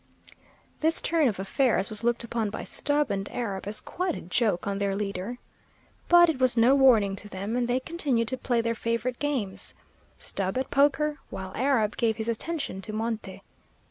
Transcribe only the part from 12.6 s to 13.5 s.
to monte.